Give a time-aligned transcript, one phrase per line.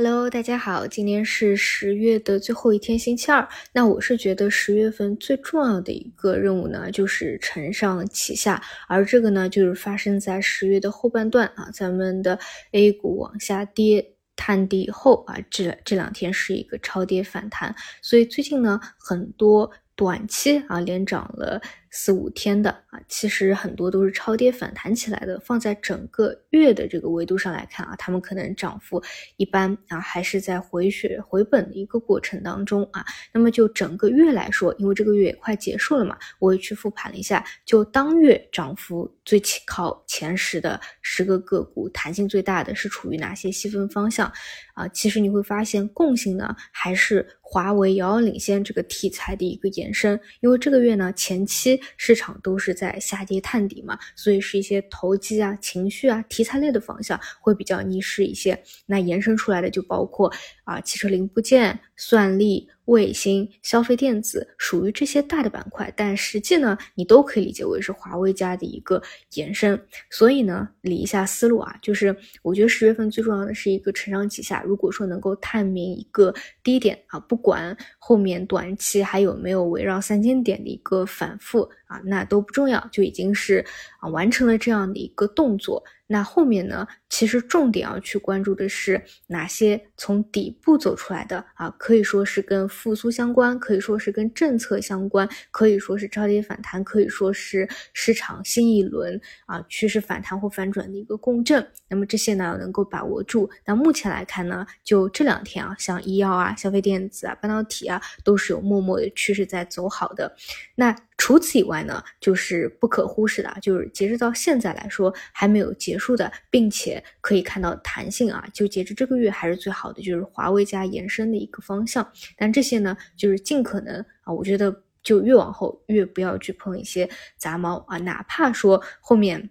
[0.00, 3.48] Hello，大家好，今天是十月的最后一天，星期二。
[3.72, 12.38] 那我是觉得十月份最重要的一个任务呢，就是承上启下，而这个呢，就是发生在十月的后半段啊，咱们的
[12.70, 21.60] A 股往下跌探底以后啊，这这两天是一个超跌反弹，所以最近呢，很多短期啊连涨了。
[21.90, 25.38] 四五天的啊，其实很多都是超跌反弹起来的。
[25.40, 29.02] 放在整个月的这个维度上来看啊，他们可能涨幅
[29.36, 33.04] 一般啊，还是在回血回本的一个过程当中啊。
[33.32, 44.30] 那么就整个月来说，因为这个月也快结束了嘛，我也去复盘了一下，就当月涨幅最靠前十的十个个股，弹性最大的是处于哪些细分方向
[44.74, 44.86] 啊？
[44.88, 50.20] 其实你会发现共性呢，还是华为遥遥领先这个题材的一个延伸。
[50.40, 51.77] 因为这个月呢前期。
[51.96, 58.62] 市场都是在下跌探底嘛，所以是一些投机啊、情绪啊、题材类的方向会比较逆势一些。
[58.86, 60.32] 那延伸出来的就包括
[60.64, 62.68] 啊，汽车零部件、算力。
[62.88, 69.02] 卫星、消费电子属于这些大的板块，但实际呢，你都可以理解为是华为家的一个
[69.34, 69.78] 延伸。
[70.08, 74.62] 所以呢，理一下思路啊，就是我觉得十月份最重要的是一个承上启下。
[74.62, 83.64] 如果说能够探明一个低点啊，不管后面短期还有没有围绕三千点的一个反复啊，那都不重要，就已经是
[84.00, 85.82] 啊完成了这样的一个动作。
[86.10, 86.88] 那后面呢？
[87.10, 91.68] 其实重点要去关注的是哪些从底部走出来的啊？
[91.78, 101.66] 可以说是跟复苏相关，可以说是跟政策相关，可以说是超跌反弹，可以说是市场新一轮啊趋势反弹或反转的一个共振。
[101.88, 103.50] 那么这些呢，能够把握住。
[103.66, 110.34] 那目前来看呢，就这两天啊，像医药啊、消费电子啊、半导体啊，都是有默默的趋势在走好的。
[110.74, 122.10] 那除此以外呢，就是不可忽视的，就是截止到现在来说还没有结束的，并且可以看到弹性啊，就截止这个月还是最好的，就是华为加延伸的一个方向。
[122.36, 129.50] 但这些呢，就是尽可能啊，我觉得就越往后越不要去碰一些杂毛啊，哪怕说后面。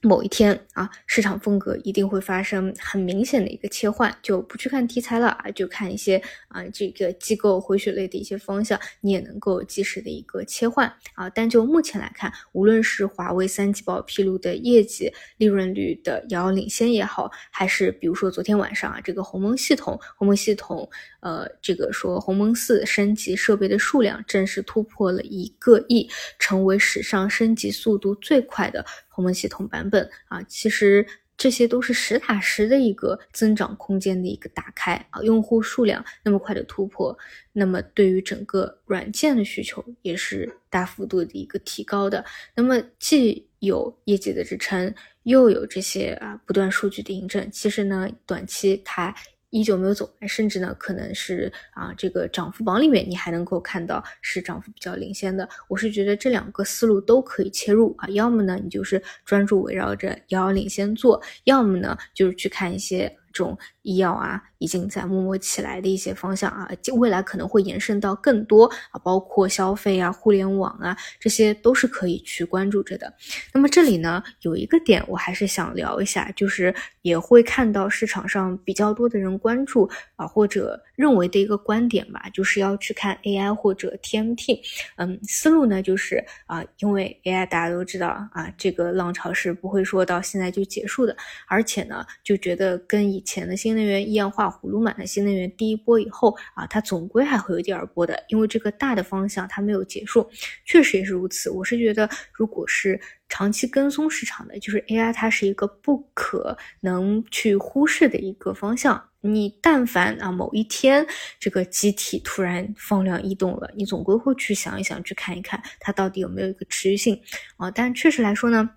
[0.00, 11.28] 某一天啊，市场风格一定会发生很明显的一个切换，就不去看题材了啊，就看一些啊这个机构回血类的一些方向，你也能够及时的一个切换啊。
[11.30, 20.88] 但就目前来看，无论是华为三季报披露的业绩、利润率的遥遥领先也好，还是比如说昨天晚上啊这个鸿蒙系统，鸿蒙系统
[21.18, 26.08] 呃这个说鸿蒙四升级设备的数量正式突破了一个亿，
[26.38, 28.86] 成为史上升级速度最快的。
[29.18, 31.04] 鸿蒙系统版本啊，其实
[31.36, 37.18] 这些都是实打实的一个增长空间的一个打开啊，用户数量那么快的突破，
[37.52, 42.24] 那么对于整个软件的需求也是大幅度的一个提高的。
[42.54, 49.12] 那么既有业绩的支撑，又有这些啊不断数据的印证，其实呢，短期它。
[49.50, 55.48] 依旧没有走，甚至呢，可能是啊，这个涨幅榜里面你还能够看到是涨幅比较领先的。
[55.68, 64.42] 我是觉得这两个思路都可以切入啊，要么呢你就是专注围绕着遥遥领先做，要么呢就是去看一些这种医药啊。
[64.58, 73.12] 已经在默默起来的一些方向啊，未来可能会延伸到更多啊，包括消费啊、互联网啊，这些都是可以去关注着的。
[73.54, 84.58] 那么这里呢，有一个点我还是想聊一下，就是也会看到市场上比较多的人关注啊，或者认为的一个观点吧，就是要去看 AI 或者 TMT。
[84.96, 94.47] 嗯，思路呢就是啊，因为 AI 大家都知道啊，这个浪潮是不会说到现在就结束的，而且呢，就觉得跟以前的新能源一样化。
[94.48, 100.28] 葫芦满的新能源第一波以后啊，它总归还会有第二波的，因为这个大的方向它没有结束，
[100.64, 101.50] 确实也是如此。
[101.50, 109.02] 我是觉得，如果是长期跟踪市场的，就是 AI，它是一个不可能去忽视的一个方向。
[109.20, 111.04] 你但凡啊某一天
[111.40, 117.20] 这个机体突然放量异动了，你总归会去想一想，去看一看它到底有没有一个持续性
[117.56, 117.70] 啊。
[117.70, 118.70] 但确实来说呢。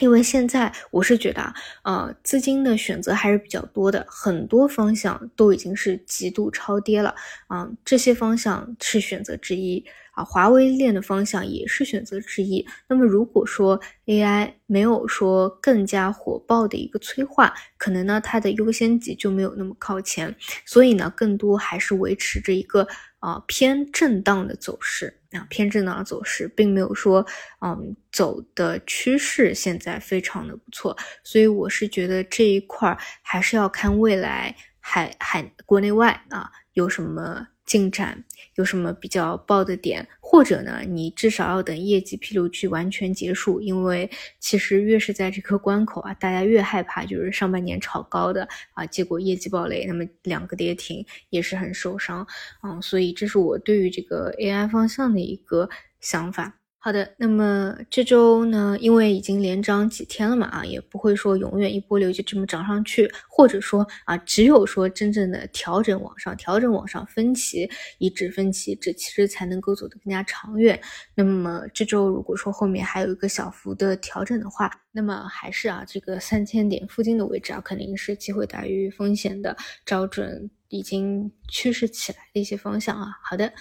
[0.00, 1.54] 因为现在我是觉得啊，
[1.84, 7.14] 呃，资金的选择还是比较多的，很多方向都已经是极度超跌了
[7.46, 9.84] 啊，这些方向是选择之一
[10.14, 12.66] 啊，华为链的方向也是选择之一。
[12.88, 20.34] 那么如果说 AI 没有说更加火爆的一个催化，可能呢它的优先级就没有那么靠前，
[20.64, 22.88] 所以呢更多还是维持着一个。
[23.22, 27.24] 啊，偏震荡的走势啊，偏震荡的走势，并没有说，
[27.60, 37.46] 嗯，走的趋势现在非常的不错，所以我是觉得这一块儿还是要看未来海海国内外啊有什么。
[37.72, 38.22] 进展，
[38.56, 52.26] 有什么比较爆的点，或者呢，你至少要等业绩披露期完全结束，因为其实越是在这个关口啊，大家越害怕就是上半年炒高的啊，结果业绩暴雷，那么两个跌停也是很受伤
[52.62, 56.58] 嗯，所以这是我对于这个 AI 方向的一个想法。
[56.84, 70.80] 好的，那么这周呢，因为已经连涨几天了嘛，啊，也不会说永远一波流就这么涨上去，或者说啊，只有说真正的调整往上，调整往上分歧，以止分歧，这其实才能够走得更加长远。
[71.14, 79.56] 那么这周如果说后面还有一个小幅的调整的话，那么还是啊，这个三千点附近的位置啊，肯定是机会大于风险的，
[79.86, 83.06] 找准已经趋势起来的一些方向啊。
[83.22, 83.52] 好的，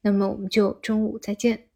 [0.00, 1.69] 那么我们就中午再见。